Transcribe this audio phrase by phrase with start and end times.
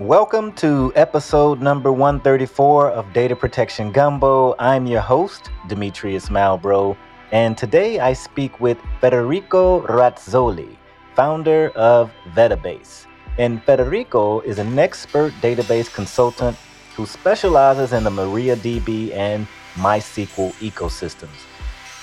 [0.00, 4.54] Welcome to episode number 134 of Data Protection Gumbo.
[4.58, 6.94] I'm your host, Demetrius Malbrough,
[7.32, 10.76] and today I speak with Federico Razzoli,
[11.14, 13.06] founder of Vettabase.
[13.38, 16.58] And Federico is an expert database consultant
[16.94, 21.46] who specializes in the MariaDB and MySQL ecosystems.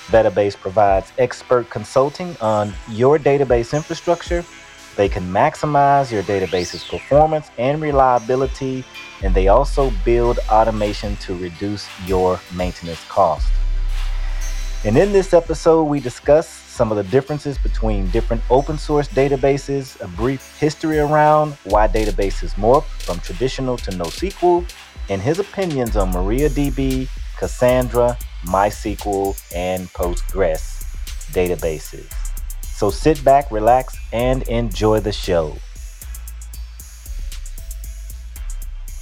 [0.08, 4.44] Vettabase provides expert consulting on your database infrastructure
[4.96, 8.84] they can maximize your database's performance and reliability,
[9.22, 13.50] and they also build automation to reduce your maintenance cost.
[14.84, 19.98] And in this episode, we discuss some of the differences between different open source databases,
[20.00, 24.68] a brief history around why databases morph from traditional to NoSQL,
[25.08, 27.08] and his opinions on MariaDB,
[27.38, 30.84] Cassandra, MySQL, and Postgres
[31.32, 32.23] databases.
[32.74, 35.54] So sit back, relax, and enjoy the show.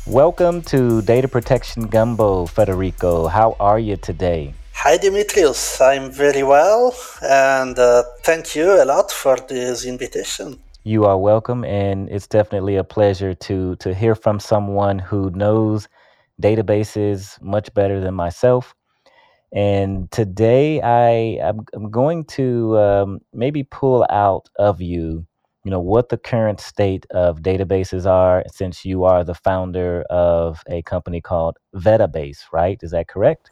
[0.06, 3.28] Welcome to Data Protection Gumbo, Federico.
[3.28, 4.52] How are you today?
[4.74, 5.80] Hi, Demetrius.
[5.80, 10.58] I'm very well, and uh, thank you a lot for this invitation.
[10.84, 15.88] You are welcome, and it's definitely a pleasure to to hear from someone who knows
[16.42, 18.74] databases much better than myself.
[19.52, 25.26] And today I I'm, I'm going to um, maybe pull out of you,
[25.64, 30.62] you know, what the current state of databases are, since you are the founder of
[30.68, 32.78] a company called Vettabase, right?
[32.82, 33.50] Is that correct?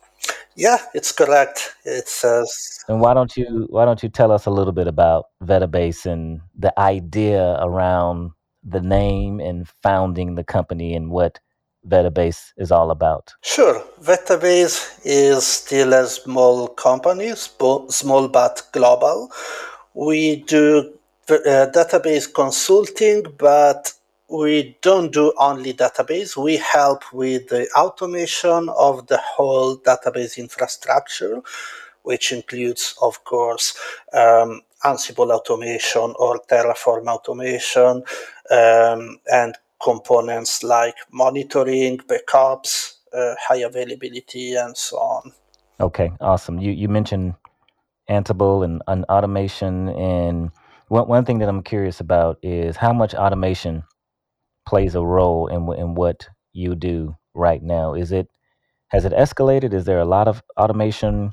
[0.56, 1.74] Yeah, it's correct.
[1.84, 2.44] It's uh,
[2.88, 6.40] And why don't you why don't you tell us a little bit about Vettabase and
[6.58, 8.32] the idea around
[8.64, 11.40] the name and founding the company and what
[11.86, 13.34] Vettabase is all about?
[13.42, 13.82] Sure.
[14.02, 19.30] Vettabase is still a small company, small but global.
[19.94, 20.92] We do
[21.28, 23.92] uh, database consulting, but
[24.28, 26.36] we don't do only database.
[26.36, 31.40] We help with the automation of the whole database infrastructure,
[32.02, 33.76] which includes, of course,
[34.12, 38.02] um, Ansible automation or Terraform automation
[38.50, 45.32] um, and components like monitoring, backups, uh, high availability, and so on.
[45.80, 46.58] Okay, awesome.
[46.58, 47.34] You you mentioned
[48.08, 50.50] Ansible and, and automation, and
[50.88, 53.82] one one thing that I'm curious about is how much automation
[54.66, 57.94] plays a role in in what you do right now.
[57.94, 58.28] Is it
[58.88, 59.72] has it escalated?
[59.72, 61.32] Is there a lot of automation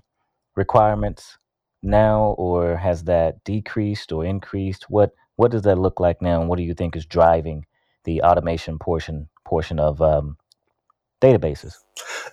[0.56, 1.38] requirements
[1.84, 4.86] now, or has that decreased or increased?
[4.90, 7.66] What what does that look like now, and what do you think is driving
[8.08, 10.38] the automation portion portion of um,
[11.22, 11.74] databases?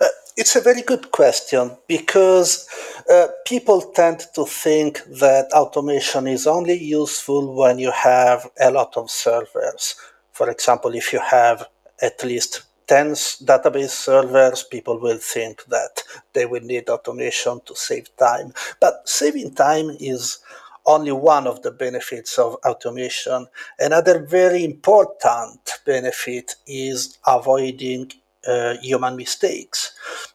[0.01, 2.69] Uh, it's a very good question because
[3.13, 8.97] uh, people tend to think that automation is only useful when you have a lot
[8.97, 9.97] of servers.
[10.33, 11.67] For example, if you have
[12.01, 13.13] at least 10
[13.51, 16.03] database servers, people will think that
[16.35, 18.53] they will need automation to save time.
[18.81, 20.39] But saving time is
[20.87, 23.47] only one of the benefits of automation.
[23.79, 28.13] Another very important benefit is avoiding
[28.47, 29.93] uh, human mistakes.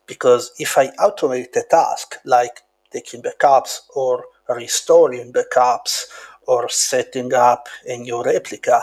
[0.07, 2.61] Because if I automate a task like
[2.91, 6.05] taking backups or restoring backups
[6.47, 8.81] or setting up a new replica,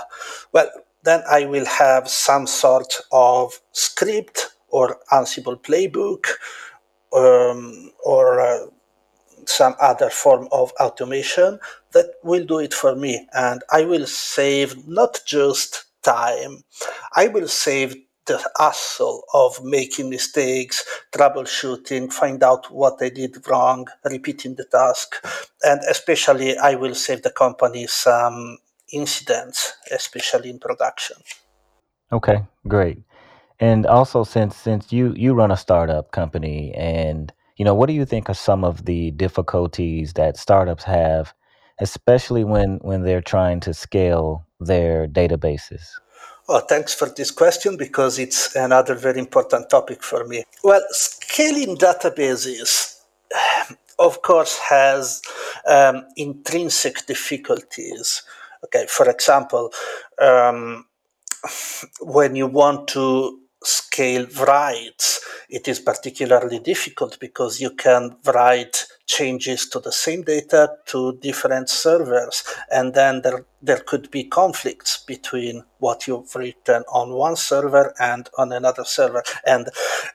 [0.52, 0.70] well,
[1.02, 6.26] then I will have some sort of script or Ansible playbook
[7.12, 8.66] um, or uh,
[9.48, 11.58] some other form of automation
[11.92, 13.26] that will do it for me.
[13.32, 16.62] And I will save not just time,
[17.16, 17.96] I will save
[18.26, 25.24] the hassle of making mistakes, troubleshooting, find out what I did wrong, repeating the task.
[25.62, 28.58] And especially, I will save the company some
[28.92, 31.16] incidents, especially in production.
[32.12, 32.98] Okay, great.
[33.58, 37.94] And also, since since you you run a startup company and you know, what do
[37.94, 41.32] you think are some of the difficulties that startups have,
[41.80, 45.82] especially when when they're trying to scale their databases?
[46.48, 50.44] Oh, thanks for this question because it's another very important topic for me.
[50.62, 53.00] Well, scaling databases,
[53.98, 55.22] of course, has
[55.66, 58.22] um, intrinsic difficulties.
[58.64, 59.72] Okay, for example,
[60.20, 60.86] um,
[62.00, 69.68] when you want to scale writes, it is particularly difficult because you can write changes
[69.68, 72.44] to the same data to different servers.
[72.70, 78.28] And then there, there could be conflicts between what you've written on one server and
[78.36, 79.22] on another server.
[79.46, 79.68] And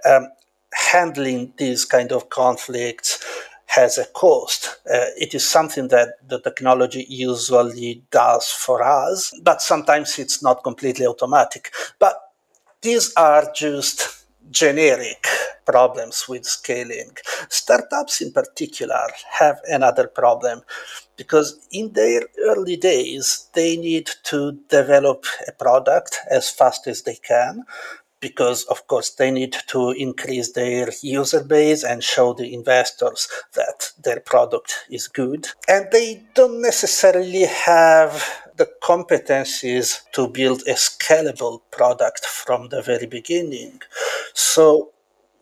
[0.09, 0.27] um,
[0.73, 3.23] handling these kind of conflicts
[3.67, 4.79] has a cost.
[4.85, 10.63] Uh, it is something that the technology usually does for us, but sometimes it's not
[10.63, 11.71] completely automatic.
[11.97, 12.17] But
[12.81, 15.25] these are just generic
[15.65, 17.11] problems with scaling.
[17.49, 19.07] Startups in particular
[19.39, 20.61] have another problem
[21.15, 27.15] because in their early days, they need to develop a product as fast as they
[27.15, 27.63] can
[28.19, 33.91] because of course they need to increase their user base and show the investors that
[34.03, 38.23] their product is good and they don't necessarily have
[38.61, 43.79] the competencies to build a scalable product from the very beginning
[44.33, 44.91] so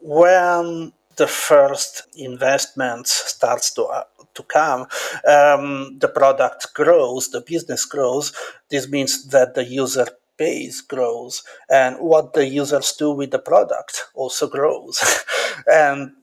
[0.01, 4.03] when the first investments starts to uh,
[4.35, 4.81] to come,
[5.27, 8.31] um, the product grows, the business grows.
[8.69, 10.07] This means that the user
[10.37, 14.97] base grows and what the users do with the product also grows.
[15.71, 16.13] and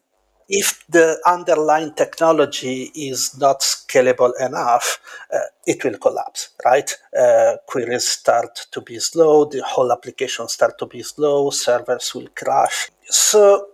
[0.48, 5.00] if the underlying technology is not scalable enough,
[5.32, 6.92] uh, it will collapse, right?
[7.18, 12.28] Uh, queries start to be slow, the whole application start to be slow, servers will
[12.34, 12.90] crash.
[13.08, 13.68] So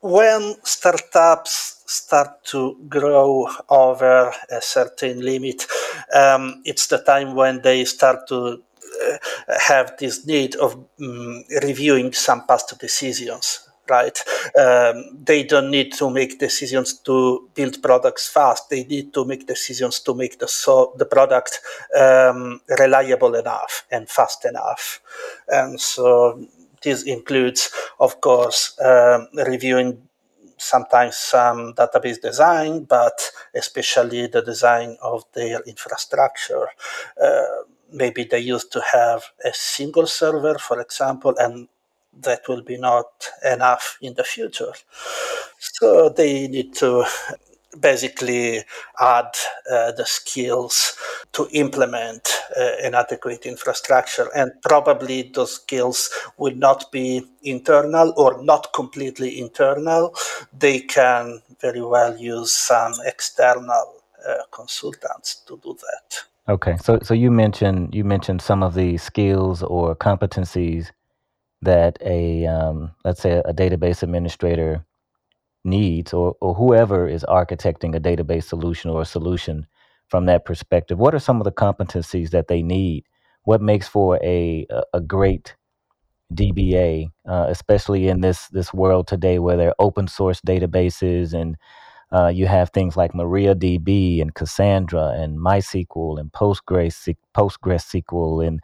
[0.00, 5.66] when startups start to grow over a certain limit,
[6.14, 8.62] um, it's the time when they start to
[9.04, 9.16] uh,
[9.66, 14.18] have this need of um, reviewing some past decisions right?
[14.58, 18.70] Um, they don't need to make decisions to build products fast.
[18.70, 21.60] They need to make decisions to make the so the product
[21.98, 25.00] um, reliable enough and fast enough.
[25.48, 26.46] And so
[26.82, 30.02] this includes of course um, reviewing
[30.58, 36.68] sometimes some database design but especially the design of their infrastructure.
[37.22, 41.68] Uh, maybe they used to have a single server, for example, and
[42.22, 44.72] that will be not enough in the future.
[45.58, 47.04] So they need to
[47.80, 48.64] basically
[49.00, 49.34] add
[49.70, 50.96] uh, the skills
[51.32, 52.28] to implement
[52.58, 54.28] uh, an adequate infrastructure.
[54.34, 60.14] And probably those skills will not be internal or not completely internal.
[60.58, 63.94] They can very well use some external
[64.26, 66.24] uh, consultants to do that.
[66.48, 70.92] Okay, so so you mentioned you mentioned some of the skills or competencies
[71.62, 74.84] that a um, let's say a database administrator
[75.64, 79.66] needs, or or whoever is architecting a database solution or a solution
[80.08, 80.98] from that perspective.
[80.98, 83.04] What are some of the competencies that they need?
[83.44, 85.56] What makes for a a, great
[86.34, 91.56] DBA, uh, especially in this this world today where there are open source databases and
[92.12, 98.60] uh, you have things like MariaDB and Cassandra and MySQL and Postgres PostgreSQL and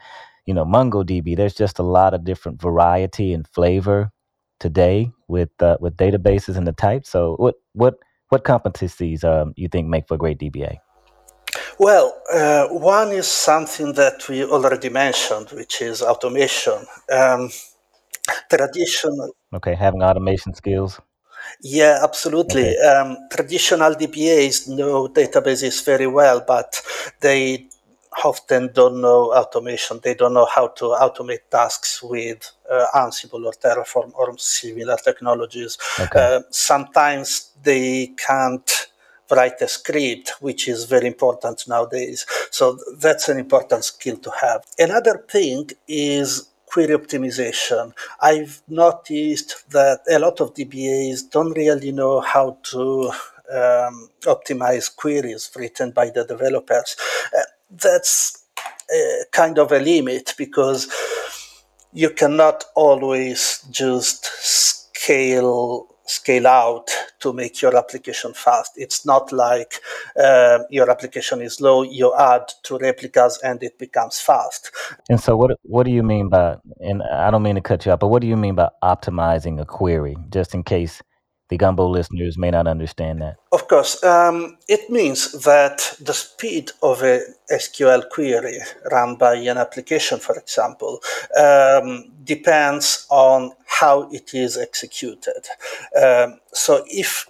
[0.46, 1.36] you know MongoDB.
[1.36, 4.10] There's just a lot of different variety and flavor
[4.60, 7.10] today with uh, with databases and the types.
[7.10, 7.94] So what what
[8.28, 10.78] what competencies um, you think make for a great DBA?
[11.78, 16.86] Well, uh, one is something that we already mentioned, which is automation.
[17.10, 17.50] Um,
[18.48, 19.32] traditional.
[19.54, 21.00] Okay, having automation skills.
[21.60, 22.76] Yeah, absolutely.
[22.76, 22.86] Okay.
[22.86, 26.80] Um, traditional DBAs know databases very well, but
[27.20, 27.68] they
[28.24, 30.00] often don't know automation.
[30.02, 35.78] They don't know how to automate tasks with uh, Ansible or Terraform or similar technologies.
[35.98, 36.36] Okay.
[36.36, 38.88] Uh, sometimes they can't
[39.30, 42.26] write a script, which is very important nowadays.
[42.50, 44.64] So that's an important skill to have.
[44.78, 47.92] Another thing is query optimization.
[48.20, 53.10] I've noticed that a lot of DBAs don't really know how to
[53.52, 56.96] um, optimize queries written by the developers.
[57.36, 57.42] Uh,
[57.80, 58.44] that's
[58.94, 60.88] uh, kind of a limit because
[61.92, 68.72] you cannot always just scale scale out to make your application fast.
[68.76, 69.74] It's not like
[70.16, 74.70] uh, your application is slow, you add two replicas and it becomes fast.
[75.08, 76.56] And so, what what do you mean by?
[76.80, 79.60] And I don't mean to cut you off, but what do you mean by optimizing
[79.60, 80.16] a query?
[80.30, 81.02] Just in case
[81.52, 83.36] the gumbo listeners may not understand that.
[83.52, 87.20] Of course, um, it means that the speed of a
[87.52, 88.58] SQL query
[88.90, 91.00] run by an application, for example,
[91.38, 95.42] um, depends on how it is executed.
[96.02, 97.28] Um, so if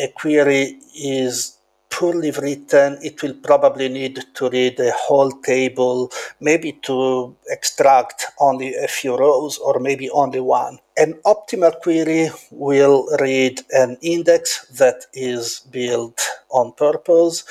[0.00, 1.53] a query is
[1.94, 6.10] poorly written, it will probably need to read a whole table,
[6.40, 10.78] maybe to extract only a few rows or maybe only one.
[10.96, 16.20] An optimal query will read an index that is built
[16.50, 17.44] on purpose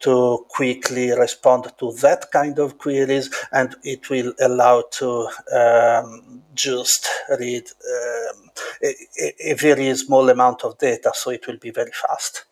[0.00, 7.06] to quickly respond to that kind of queries and it will allow to um, just
[7.38, 8.50] read um,
[8.82, 12.44] a, a, very small amount of data so it will be very fast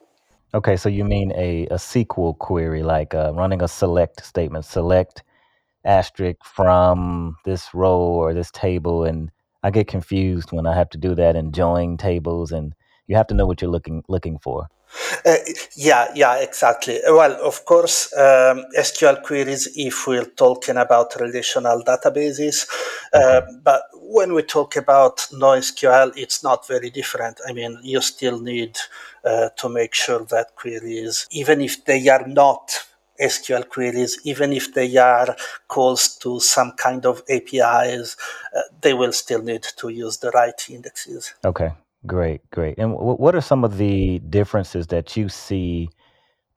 [0.55, 5.23] Okay, so you mean a, a SQL query, like uh, running a select statement, select
[5.85, 9.31] asterisk from this row or this table, and
[9.63, 12.75] I get confused when I have to do that and join tables, and
[13.07, 14.69] you have to know what you're looking looking for.
[15.25, 15.37] Uh,
[15.77, 17.01] yeah, yeah, exactly.
[17.07, 22.69] Well, of course, um, SQL queries if we're talking about relational databases,
[23.13, 27.41] uh, but when we talk about NoSQL, it's not very different.
[27.49, 28.77] I mean, you still need
[29.25, 32.71] uh, to make sure that queries, even if they are not
[33.21, 35.37] SQL queries, even if they are
[35.69, 38.17] calls to some kind of APIs,
[38.57, 41.35] uh, they will still need to use the right indexes.
[41.45, 41.73] Okay,
[42.07, 42.79] great, great.
[42.79, 45.89] And what are some of the differences that you see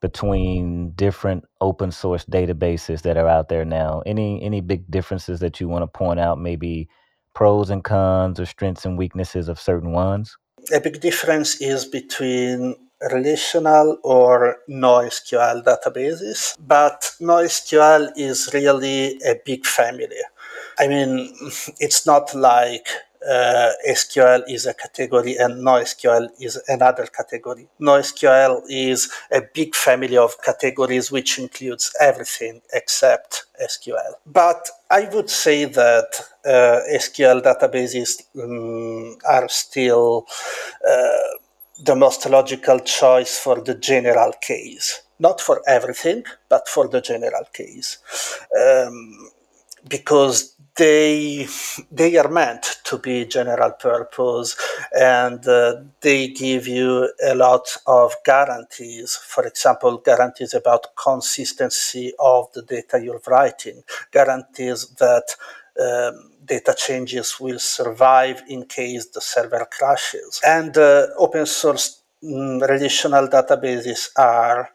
[0.02, 4.02] between different open source databases that are out there now?
[4.06, 6.40] Any any big differences that you want to point out?
[6.40, 6.90] Maybe
[7.34, 10.38] pros and cons or strengths and weaknesses of certain ones?
[10.74, 12.76] A big difference is between
[13.12, 20.08] relational or NoSQL databases, but NoSQL is really a big family.
[20.80, 21.32] I mean,
[21.80, 22.88] it's not like
[23.30, 27.68] uh, SQL is a category and NoSQL is another category.
[27.82, 34.14] NoSQL is a big family of categories which includes everything except SQL.
[34.26, 36.10] But I would say that
[36.46, 40.28] uh, SQL databases um, are still
[40.88, 41.38] uh,
[41.84, 45.02] the most logical choice for the general case.
[45.18, 47.98] Not for everything, but for the general case.
[48.58, 49.30] Um,
[49.90, 51.48] because they
[51.92, 54.58] they are meant to be general purpose
[54.92, 59.16] and uh, they give you a lot of guarantees.
[59.16, 65.36] For example guarantees about consistency of the data you're writing guarantees that
[65.80, 70.42] um, data changes will survive in case the server crashes.
[70.46, 74.70] And uh, open source relational databases are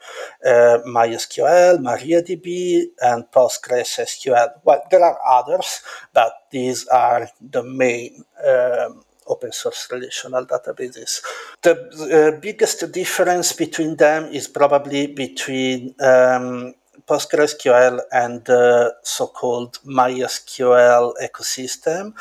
[0.44, 4.60] uh, MySQL, MariaDB, and PostgreSQL.
[4.64, 5.82] Well, there are others,
[6.12, 11.22] but these are the main um, open source relational databases.
[11.62, 16.74] The uh, biggest difference between them is probably between um,
[17.06, 22.12] PostgreSQL and the so-called MySQL ecosystem.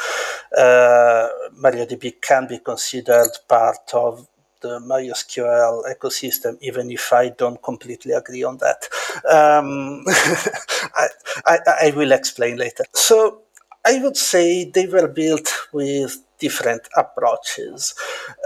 [0.58, 1.28] Uh,
[1.62, 4.28] MariaDB can be considered part of
[4.62, 8.88] the MySQL ecosystem, even if I don't completely agree on that.
[9.30, 11.08] Um, I,
[11.46, 12.84] I, I, will explain later.
[12.94, 13.42] So
[13.86, 17.96] I would say they were built with different approaches.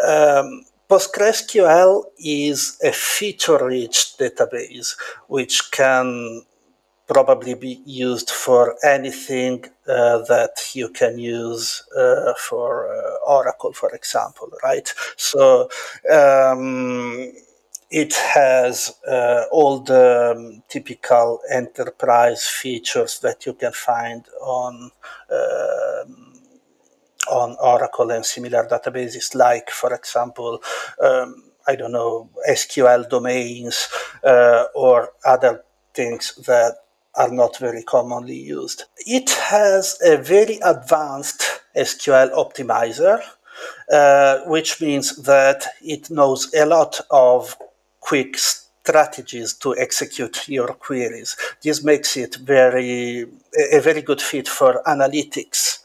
[0.06, 4.96] Um, PostgreSQL is a feature-rich database
[5.28, 6.44] which can
[7.14, 13.92] probably be used for anything uh, that you can use uh, for uh, Oracle, for
[13.92, 14.94] example, right?
[15.18, 15.70] So
[16.12, 17.32] um,
[17.92, 24.92] it has uh, all the um, typical enterprise features that you can find on
[25.32, 26.34] um,
[27.32, 30.62] on Oracle and similar databases, like, for example,
[31.02, 33.88] um, I don't know, SQL domains
[34.24, 36.76] uh, or other things that
[37.16, 38.86] are not very commonly used.
[39.06, 43.22] It has a very advanced SQL optimizer,
[43.92, 47.56] uh, which means that it knows a lot of
[48.00, 51.38] quick strategies to execute your queries.
[51.62, 53.26] This makes it very
[53.72, 55.80] a very good fit for analytics.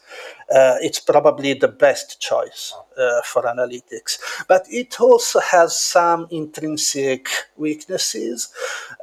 [0.53, 4.17] Uh, it's probably the best choice uh, for analytics.
[4.47, 8.49] But it also has some intrinsic weaknesses.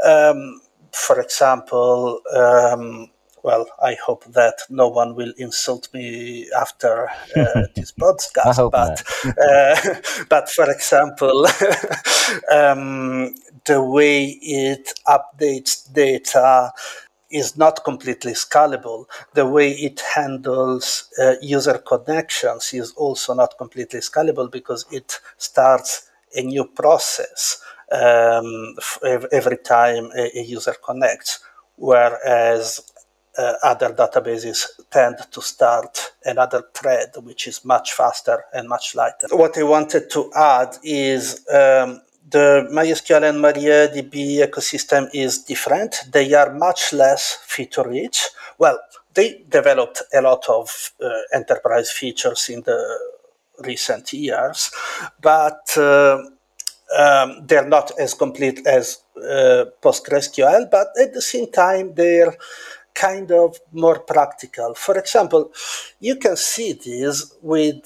[0.04, 0.60] Um,
[0.92, 3.10] for example, um,
[3.42, 8.44] well, I hope that no one will insult me after uh, this podcast.
[8.72, 9.04] but,
[9.38, 11.46] uh, but for example,
[12.52, 16.72] um, the way it updates data
[17.30, 19.06] is not completely scalable.
[19.34, 26.10] The way it handles uh, user connections is also not completely scalable because it starts
[26.34, 27.62] a new process
[27.92, 28.76] um,
[29.32, 31.40] every time a, a, user connects,
[31.76, 32.80] whereas
[33.38, 39.28] uh, other databases tend to start another thread, which is much faster and much lighter.
[39.30, 46.04] What I wanted to add is um, the MySQL and MariaDB ecosystem is different.
[46.10, 48.28] They are much less feature rich.
[48.58, 48.78] Well,
[49.14, 52.98] they developed a lot of uh, enterprise features in the
[53.60, 54.70] recent years,
[55.22, 56.18] but uh,
[56.96, 62.36] um, they're not as complete as uh, PostgreSQL, but at the same time, they're
[62.94, 64.74] kind of more practical.
[64.74, 65.52] For example,
[66.00, 67.84] you can see this with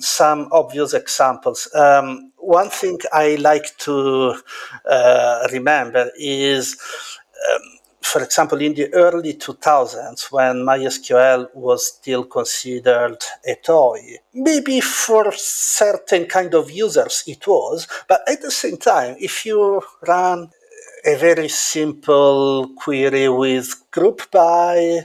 [0.00, 1.68] some obvious examples.
[1.74, 4.36] Um, one thing I like to
[4.88, 6.76] uh, remember is
[7.52, 7.62] um,
[8.04, 15.32] for example, in the early 2000s, when MySQL was still considered a toy, maybe for
[15.32, 20.50] certain kind of users it was, but at the same time, if you run
[21.06, 25.00] a very simple query with group by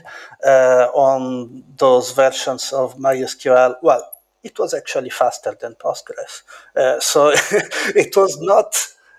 [0.46, 4.04] uh, on those versions of MySQL, well,
[4.42, 6.42] it was actually faster than Postgres.
[6.76, 7.30] Uh, so
[7.94, 8.74] it was not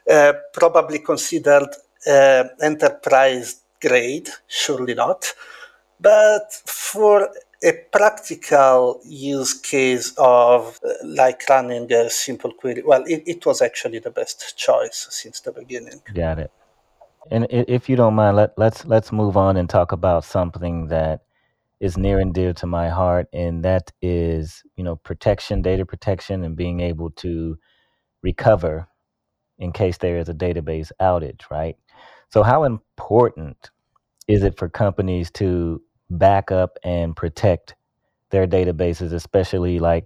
[0.09, 1.69] uh, probably considered
[2.07, 5.33] uh, enterprise grade, surely not.
[6.00, 7.29] But for
[7.63, 13.61] a practical use case of uh, like running a simple query, well, it, it was
[13.61, 16.01] actually the best choice since the beginning.
[16.13, 16.51] Got it.
[17.29, 21.21] And if you don't mind, let, let's let's move on and talk about something that
[21.79, 26.43] is near and dear to my heart, and that is you know protection, data protection,
[26.43, 27.59] and being able to
[28.23, 28.88] recover
[29.59, 31.77] in case there is a database outage, right?
[32.31, 33.71] So, how important
[34.27, 37.75] is it for companies to back up and protect
[38.29, 40.05] their databases, especially like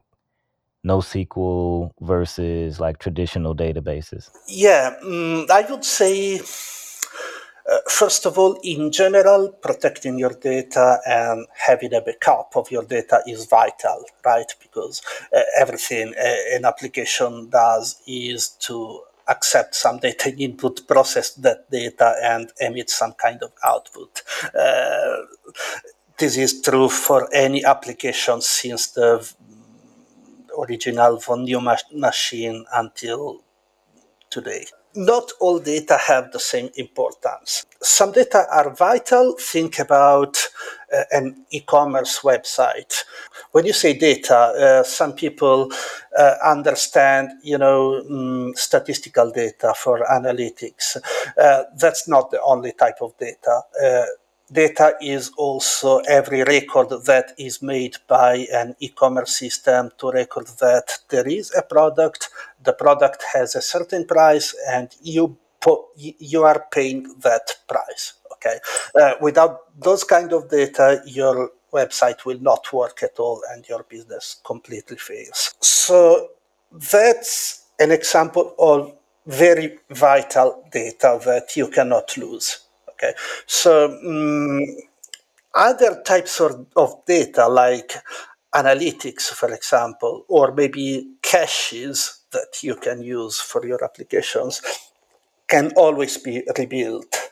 [0.84, 4.32] NoSQL versus like traditional databases?
[4.48, 11.46] Yeah, mm, I would say uh, first of all, in general, protecting your data and
[11.54, 14.52] having a backup of your data is vital, right?
[14.62, 15.02] Because
[15.36, 22.16] uh, everything uh, an application does is to accept some data input, process that data,
[22.24, 24.22] and emit some kind of output.
[24.54, 25.18] Uh,
[26.18, 29.34] this is true for any application since the
[30.58, 33.42] original von Neumann machine until
[34.30, 34.66] today
[34.96, 37.66] not all data have the same importance.
[37.82, 39.36] Some data are vital.
[39.38, 40.38] Think about
[40.94, 43.04] uh, an e-commerce website.
[43.52, 45.72] When you say data, uh, some people
[46.18, 50.98] uh, understand, you know, um, statistical data for analytics.
[51.38, 54.06] Uh, that's not the only type of data uh,
[54.52, 61.00] data is also every record that is made by an e-commerce system to record that
[61.10, 62.30] there is a product
[62.64, 68.60] the product has a certain price and you po- you are paying that price okay
[69.00, 73.84] uh, without those kind of data your website will not work at all and your
[73.84, 76.30] business completely fails so
[76.94, 78.94] that's an example of
[79.28, 83.14] very vital data that you cannot lose Okay,
[83.46, 84.66] so um,
[85.54, 87.94] other types of, of data like
[88.54, 94.62] analytics, for example, or maybe caches that you can use for your applications
[95.48, 97.32] can always be rebuilt.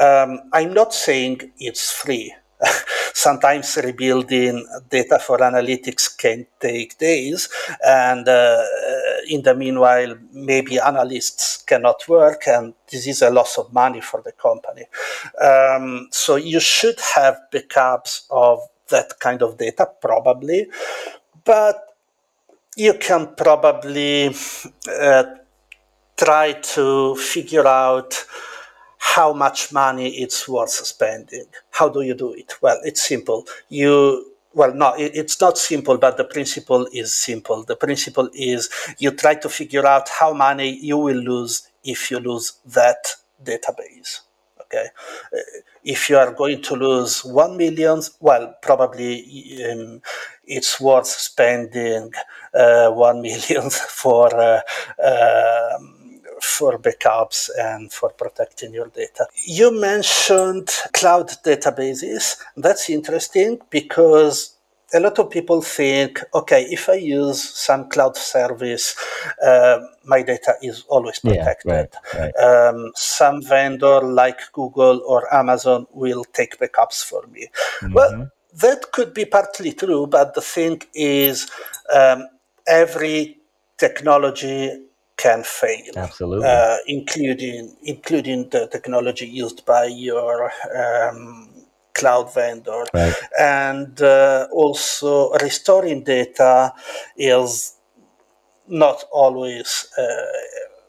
[0.00, 2.34] Um, I'm not saying it's free.
[3.18, 4.56] Sometimes rebuilding
[4.88, 7.48] data for analytics can take days,
[7.84, 8.62] and uh,
[9.28, 14.22] in the meanwhile, maybe analysts cannot work, and this is a loss of money for
[14.22, 14.84] the company.
[15.42, 20.68] Um, so you should have backups of that kind of data, probably,
[21.44, 21.76] but
[22.76, 24.30] you can probably
[25.00, 25.24] uh,
[26.16, 28.24] try to figure out
[28.98, 31.46] how much money it's worth spending.
[31.70, 32.54] How do you do it?
[32.60, 33.46] Well, it's simple.
[33.68, 37.62] You well, no, it's not simple, but the principle is simple.
[37.62, 42.18] The principle is you try to figure out how money you will lose if you
[42.18, 43.06] lose that
[43.42, 44.20] database.
[44.62, 44.86] Okay,
[45.32, 45.38] uh,
[45.84, 50.02] if you are going to lose one million, well, probably um,
[50.44, 52.12] it's worth spending
[52.52, 54.28] uh, one million for.
[54.34, 54.60] Uh,
[55.02, 55.97] um,
[56.42, 59.26] for backups and for protecting your data.
[59.44, 62.36] You mentioned cloud databases.
[62.56, 64.54] That's interesting because
[64.94, 68.96] a lot of people think, okay, if I use some cloud service,
[69.44, 71.70] uh, my data is always protected.
[71.70, 72.36] Yeah, right, right.
[72.36, 77.48] Um, some vendor like Google or Amazon will take backups for me.
[77.82, 77.92] Mm-hmm.
[77.92, 81.50] Well, that could be partly true, but the thing is,
[81.94, 82.26] um,
[82.66, 83.38] every
[83.76, 84.87] technology
[85.18, 85.92] can fail.
[85.96, 86.46] Absolutely.
[86.46, 91.50] Uh, including including the technology used by your um,
[91.94, 92.84] cloud vendor.
[92.94, 93.14] Right.
[93.38, 96.72] And uh, also restoring data
[97.16, 97.74] is
[98.68, 100.04] not always uh,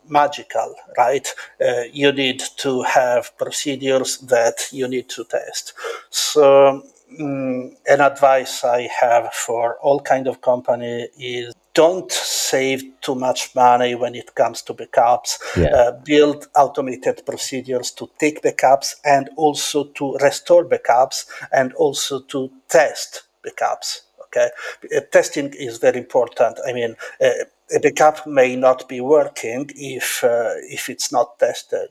[0.08, 1.28] magical, right?
[1.62, 5.74] Uh, you need to have procedures that you need to test.
[6.10, 6.84] So
[7.20, 13.56] um, an advice I have for all kind of company is don't save too much
[13.56, 15.39] money when it comes to backups.
[15.56, 15.68] Yeah.
[15.68, 22.52] Uh, build automated procedures to take backups and also to restore backups and also to
[22.68, 24.02] test backups.
[24.24, 24.50] Okay,
[24.94, 26.60] uh, testing is very important.
[26.68, 31.89] I mean, uh, a backup may not be working if uh, if it's not tested.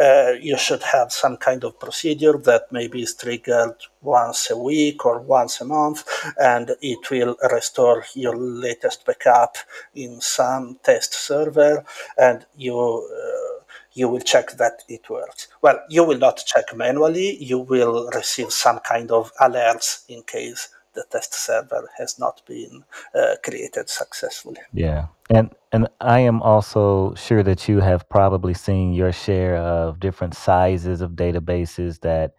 [0.00, 5.04] Uh, you should have some kind of procedure that maybe is triggered once a week
[5.04, 6.04] or once a month,
[6.40, 9.56] and it will restore your latest backup
[9.94, 11.84] in some test server,
[12.16, 12.76] and you.
[12.78, 13.54] Uh,
[13.94, 15.48] you will check that it works.
[15.60, 17.42] Well, you will not check manually.
[17.42, 22.84] You will receive some kind of alerts in case the test server has not been
[23.14, 24.60] uh, created successfully.
[24.72, 25.06] Yeah.
[25.30, 30.34] And and I am also sure that you have probably seen your share of different
[30.34, 32.32] sizes of databases that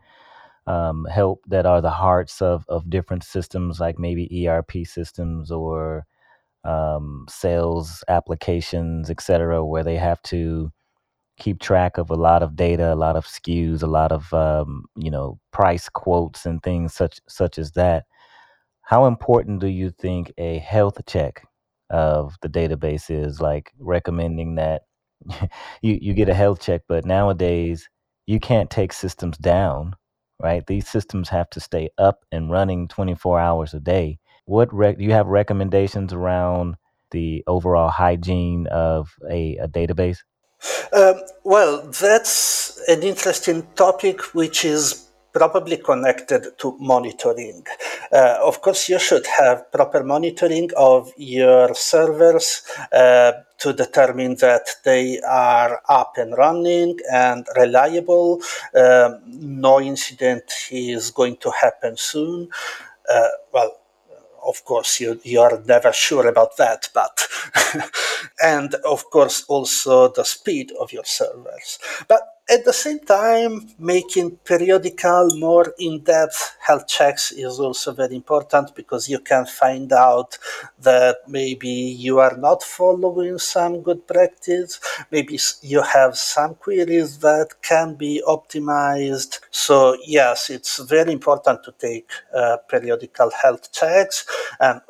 [0.67, 6.05] um, help that are the hearts of, of different systems like maybe ERP systems or
[6.63, 10.71] um, sales applications, etc., where they have to
[11.39, 14.85] keep track of a lot of data, a lot of SKUs, a lot of um,
[14.95, 18.05] you know price quotes and things such such as that.
[18.89, 21.45] How important do you think a health check
[21.91, 23.39] of the database is?
[23.39, 24.81] Like recommending that
[25.83, 27.87] you you get a health check, but nowadays
[28.25, 29.95] you can't take systems down,
[30.41, 30.65] right?
[30.65, 34.17] These systems have to stay up and running 24 hours a day.
[34.45, 36.75] What rec- do you have recommendations around
[37.11, 40.17] the overall hygiene of a, a database?
[40.91, 45.08] Um, well, that's an interesting topic which is
[45.39, 47.65] probably connected to monitoring.
[48.11, 54.75] Uh, of course, you should have proper monitoring of your servers uh, to determine that
[54.83, 58.41] they are up and running and reliable.
[58.75, 62.49] Um, no incident is going to happen soon.
[63.09, 63.79] Uh, well,
[64.45, 67.27] of course you, you are never sure about that but
[68.43, 74.37] and of course also the speed of your servers but at the same time, making
[74.37, 80.37] periodical, more in depth health checks is also very important because you can find out
[80.81, 84.79] that maybe you are not following some good practice,
[85.11, 89.39] maybe you have some queries that can be optimized.
[89.51, 94.25] So, yes, it's very important to take uh, periodical health checks.
[94.59, 94.81] And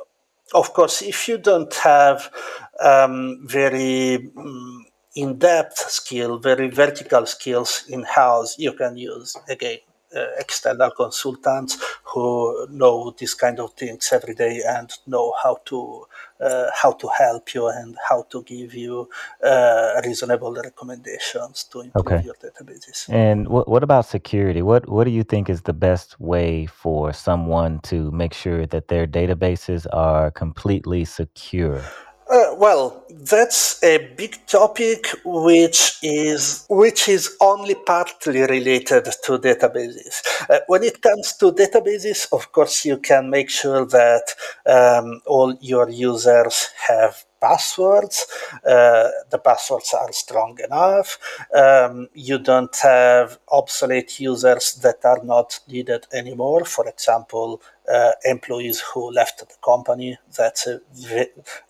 [0.53, 2.31] of course, if you don't have
[2.79, 9.79] um, very um, in-depth skill, very vertical skills in-house, you can use again
[10.15, 16.05] uh, external consultants who know these kind of things every day and know how to
[16.41, 19.07] uh, how to help you and how to give you
[19.43, 22.25] uh, reasonable recommendations to improve okay.
[22.25, 23.07] your databases.
[23.09, 24.61] And what what about security?
[24.61, 28.87] What what do you think is the best way for someone to make sure that
[28.87, 31.83] their databases are completely secure?
[32.59, 40.15] Well, that's a big topic which is which is only partly related to databases.
[40.49, 44.25] Uh, when it comes to databases, of course, you can make sure that
[44.65, 48.27] um, all your users have passwords.
[48.65, 51.17] Uh, the passwords are strong enough.
[51.53, 56.65] Um, you don't have obsolete users that are not needed anymore.
[56.65, 60.17] For example, uh, employees who left the company.
[60.37, 60.81] That's a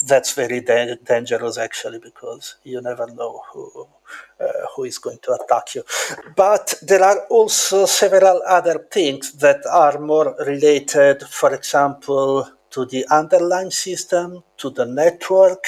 [0.06, 3.88] that's very da- dangerous actually because you never know who
[4.40, 5.84] uh, who is going to attack you.
[6.36, 11.24] But there are also several other things that are more related.
[11.24, 12.48] For example,
[12.80, 15.64] to the underlying system, to the network.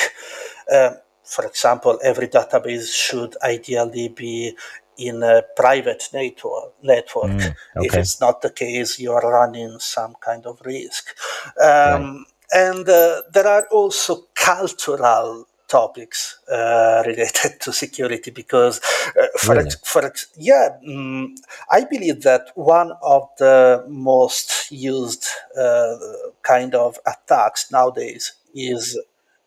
[0.71, 0.91] Uh,
[1.24, 4.56] for example, every database should ideally be
[4.97, 6.74] in a private network.
[6.82, 7.32] network.
[7.32, 7.88] Mm, okay.
[7.88, 11.15] If it's not the case, you are running some kind of risk.
[11.62, 12.26] Um, right.
[12.54, 18.81] And uh, there are also cultural topics uh, related to security because
[19.19, 19.71] uh, for really?
[19.91, 21.36] for yeah um,
[21.71, 25.25] I believe that one of the most used
[25.57, 25.95] uh,
[26.43, 28.99] kind of attacks nowadays is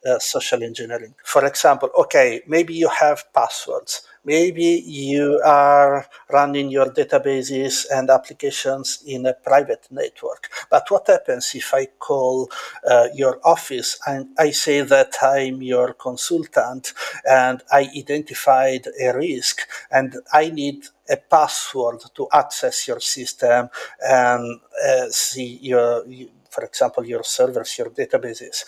[0.06, 1.14] uh, social engineering.
[1.24, 4.02] For example, okay, maybe you have passwords.
[4.24, 10.50] Maybe you are running your databases and applications in a private network.
[10.70, 12.50] But what happens if I call
[12.88, 16.94] uh, your office and I say that I'm your consultant
[17.28, 23.68] and I identified a risk and I need a password to access your system
[24.00, 26.04] and uh, see your
[26.50, 28.64] for example, your servers, your databases.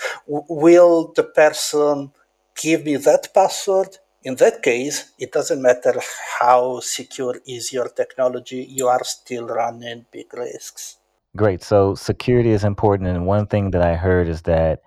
[0.49, 2.13] will the person
[2.57, 3.99] give me that password?
[4.27, 5.95] In that case, it doesn't matter
[6.41, 10.97] how secure is your technology, you are still running big risks.
[11.37, 11.63] Great.
[11.63, 13.09] So security is important.
[13.09, 14.81] And one thing that I heard is that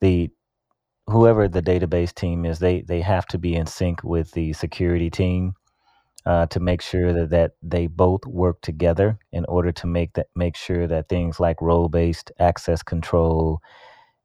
[0.00, 0.28] the
[1.06, 5.08] whoever the database team is, they they have to be in sync with the security
[5.08, 5.54] team
[6.26, 10.26] uh, to make sure that, that they both work together in order to make that
[10.34, 13.60] make sure that things like role based access control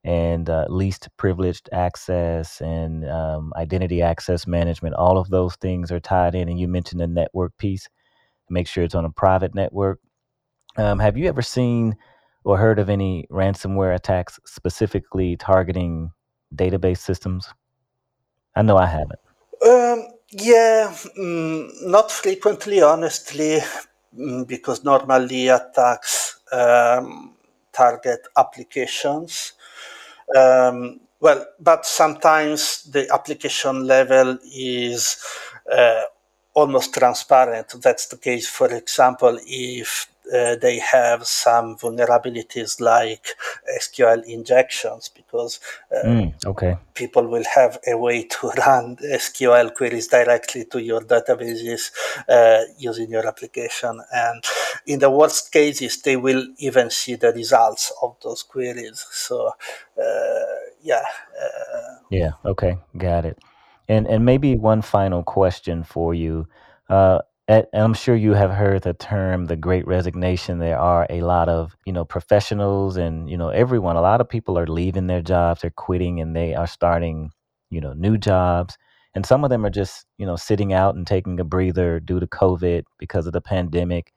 [0.05, 4.93] and uh, least privileged access and um, identity access management.
[4.93, 6.47] All of those things are tied in.
[6.47, 7.89] And you mentioned the network piece.
[8.47, 9.99] Make sure it's on a private network.
[10.77, 11.95] Um, have you ever seen
[12.43, 16.11] or heard of any ransomware attacks specifically targeting
[16.53, 17.51] database systems?
[18.55, 19.19] I know I haven't.
[19.65, 23.59] Um, yeah, mm, not frequently, honestly,
[24.15, 27.33] mm, because normally attacks um,
[27.73, 29.53] target applications.
[30.35, 35.17] Um, well, but sometimes the application level is
[35.71, 36.03] uh,
[36.53, 37.73] almost transparent.
[37.81, 43.27] That's the case, for example, if uh, they have some vulnerabilities like
[43.79, 45.59] SQL injections because
[45.95, 46.77] uh, mm, okay.
[46.95, 51.91] people will have a way to run SQL queries directly to your databases
[52.27, 54.01] uh, using your application.
[54.11, 54.43] And
[54.85, 59.05] in the worst cases, they will even see the results of those queries.
[59.11, 61.03] So, uh, yeah.
[61.41, 63.39] Uh, yeah, okay, got it.
[63.87, 66.47] And, and maybe one final question for you.
[66.89, 70.57] Uh, and I'm sure you have heard the term the great resignation.
[70.57, 74.29] There are a lot of, you know, professionals and, you know, everyone, a lot of
[74.29, 77.31] people are leaving their jobs, they're quitting and they are starting,
[77.69, 78.77] you know, new jobs.
[79.13, 82.19] And some of them are just, you know, sitting out and taking a breather due
[82.19, 84.11] to COVID because of the pandemic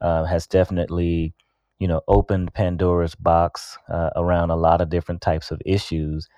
[0.00, 1.34] uh, has definitely,
[1.78, 6.28] you know, opened Pandora's box uh, around a lot of different types of issues.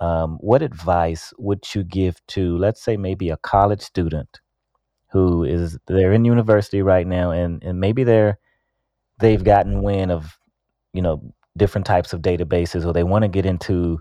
[0.00, 4.40] Um, what advice would you give to, let's say, maybe a college student
[5.10, 8.38] who is they're in university right now and and maybe they're
[9.20, 10.38] they've gotten wind of
[10.92, 11.22] you know
[11.56, 13.98] different types of databases or they want to get into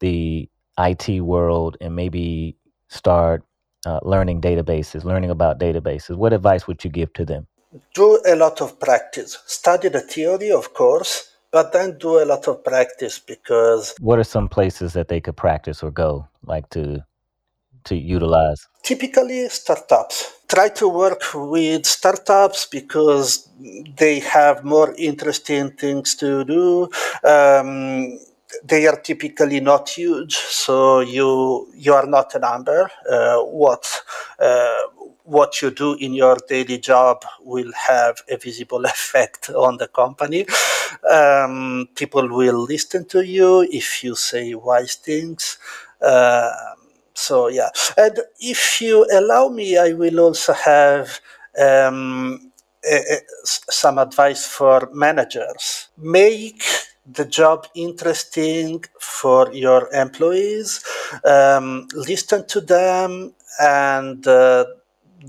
[0.00, 2.56] the IT world and maybe
[2.88, 3.42] start
[3.86, 6.16] uh, learning databases, learning about databases.
[6.16, 7.46] What advice would you give to them?
[7.94, 9.38] Do a lot of practice.
[9.46, 13.94] Study the theory, of course, but then do a lot of practice because.
[14.00, 17.04] What are some places that they could practice or go, like to
[17.84, 18.66] to utilize?
[18.82, 20.34] Typically, startups.
[20.48, 23.48] Try to work with startups because
[23.96, 26.88] they have more interesting things to do.
[27.22, 28.18] Um,
[28.64, 32.90] they are typically not huge, so you you are not a number.
[33.10, 34.02] Uh, what
[34.38, 34.82] uh,
[35.28, 40.46] what you do in your daily job will have a visible effect on the company.
[41.10, 45.58] Um, people will listen to you if you say wise things.
[46.00, 46.50] Uh,
[47.14, 51.20] so yeah, and if you allow me, I will also have
[51.60, 52.52] um,
[52.84, 55.88] a, a, some advice for managers.
[55.98, 56.62] Make
[57.10, 60.84] the job interesting for your employees.
[61.24, 64.66] Um, listen to them and uh,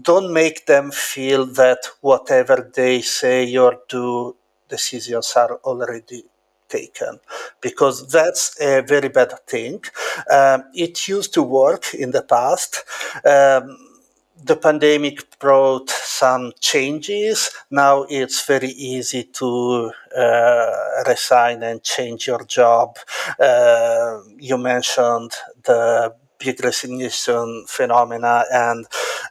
[0.02, 4.36] don't make them feel that whatever they say or do,
[4.68, 6.24] decisions are already
[6.68, 7.20] taken
[7.62, 9.84] because that's a very bad thing.
[10.32, 12.84] Um, it used to work in the past.
[13.26, 13.78] Um,
[14.42, 17.50] the pandemic brought some changes.
[17.72, 22.98] Now it's very easy to uh, resign and change your job.
[23.40, 25.32] Uh, you mentioned
[25.64, 28.86] the big resignation phenomena, and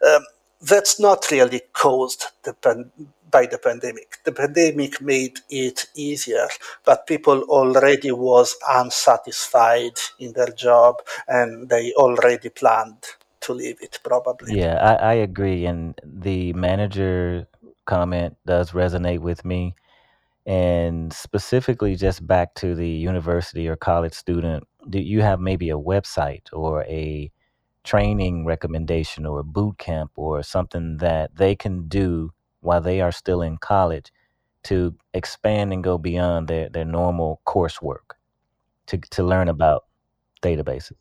[0.07, 0.24] um,
[0.60, 2.90] that's not really caused the pan-
[3.30, 4.18] by the pandemic.
[4.24, 6.48] The pandemic made it easier,
[6.84, 13.04] but people already was unsatisfied in their job and they already planned
[13.40, 14.58] to leave it probably.
[14.58, 15.66] Yeah, I, I agree.
[15.66, 17.46] And the manager
[17.86, 19.74] comment does resonate with me.
[20.46, 25.78] And specifically, just back to the university or college student, do you have maybe a
[25.78, 27.30] website or a
[27.84, 33.12] training recommendation or a boot camp or something that they can do while they are
[33.12, 34.12] still in college
[34.64, 38.16] to expand and go beyond their, their normal coursework
[38.86, 39.84] to, to learn about
[40.42, 40.94] databases?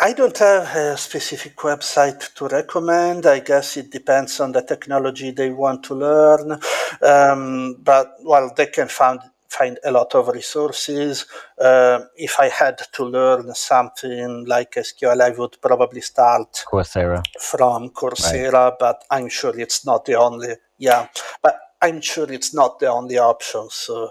[0.00, 3.26] I don't have a specific website to recommend.
[3.26, 6.60] I guess it depends on the technology they want to learn.
[7.02, 11.26] Um, but, well, they can find find a lot of resources.
[11.60, 17.90] Uh, if I had to learn something like SQL, I would probably start Coursera from
[17.90, 18.72] Coursera, right.
[18.78, 20.54] but I'm sure it's not the only.
[20.78, 21.08] Yeah,
[21.42, 23.68] but I'm sure it's not the only option.
[23.70, 24.10] So,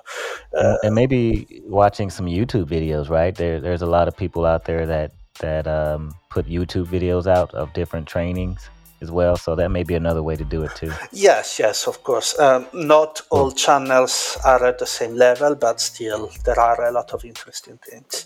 [0.57, 3.35] uh, and maybe watching some YouTube videos, right?
[3.35, 7.53] There, there's a lot of people out there that that um, put YouTube videos out
[7.53, 8.69] of different trainings
[9.01, 9.35] as well.
[9.37, 10.91] So that may be another way to do it too.
[11.11, 12.37] Yes, yes, of course.
[12.39, 17.13] Um, not all channels are at the same level, but still there are a lot
[17.13, 18.25] of interesting things.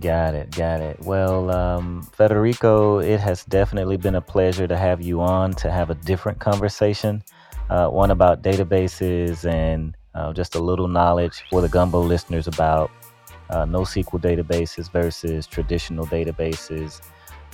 [0.00, 1.00] Got it, got it.
[1.00, 5.90] Well, um, Federico, it has definitely been a pleasure to have you on to have
[5.90, 7.22] a different conversation,
[7.70, 12.90] uh, one about databases and uh, just a little knowledge for the Gumbo listeners about
[13.50, 17.00] uh, NoSQL databases versus traditional databases,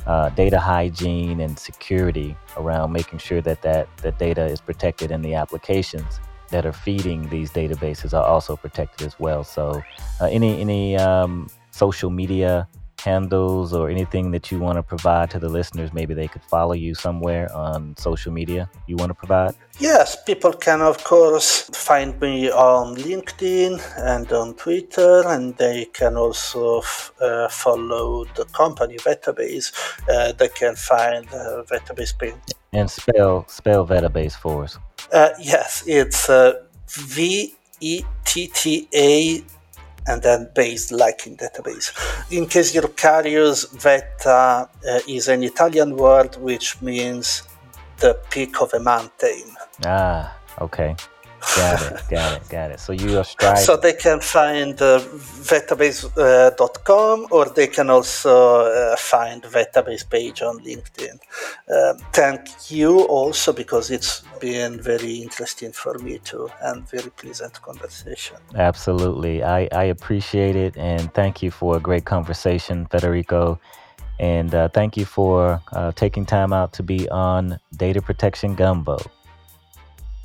[0.07, 5.25] uh, data hygiene and security around making sure that, that the data is protected and
[5.25, 9.45] the applications that are feeding these databases are also protected as well.
[9.45, 9.83] So,
[10.21, 12.69] uh, any any um, social media
[13.01, 15.93] handles or anything that you want to provide to the listeners?
[15.93, 19.55] Maybe they could follow you somewhere on social media you want to provide?
[19.79, 26.17] Yes, people can, of course, find me on LinkedIn and on Twitter, and they can
[26.17, 29.73] also f- uh, follow the company Vettabase.
[30.09, 32.35] Uh, they can find uh, Vettabase page.
[32.73, 34.79] And spell spell Vettabase for us.
[35.13, 36.53] Uh, yes, it's uh,
[36.89, 39.43] V E T T A
[40.11, 41.89] and then based like in database.
[42.31, 47.45] In case you're curious, Vetta uh, is an Italian word which means
[47.99, 49.47] the peak of a mountain.
[49.87, 50.97] Ah, okay.
[51.57, 52.79] Got it, got it, got it.
[52.81, 53.65] So you are striving.
[53.65, 60.43] So they can find uh, vettabase.com uh, or they can also uh, find Vettabase page
[60.43, 61.19] on LinkedIn.
[61.75, 67.61] Um, thank you also because it's been very interesting for me too and very pleasant
[67.63, 68.37] conversation.
[68.55, 69.43] Absolutely.
[69.43, 73.59] I, I appreciate it and thank you for a great conversation, Federico.
[74.19, 78.99] And uh, thank you for uh, taking time out to be on Data Protection Gumbo.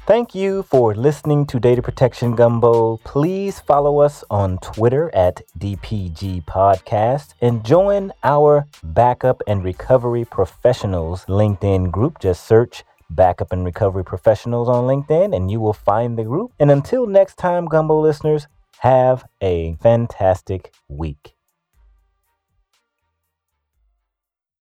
[0.05, 2.97] Thank you for listening to Data Protection Gumbo.
[2.97, 11.25] Please follow us on Twitter at DPG Podcast and join our Backup and Recovery Professionals
[11.25, 12.19] LinkedIn group.
[12.19, 16.51] Just search Backup and Recovery Professionals on LinkedIn and you will find the group.
[16.59, 18.45] And until next time, Gumbo listeners,
[18.81, 21.34] have a fantastic week.